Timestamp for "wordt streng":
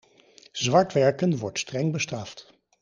1.41-1.91